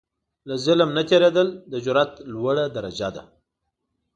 له 0.47 0.55
ظلم 0.65 0.89
نه 0.97 1.03
تېرېدل، 1.09 1.47
د 1.71 1.73
جرئت 1.85 2.13
لوړه 2.33 2.65
درجه 2.75 3.09
ده. 3.15 3.23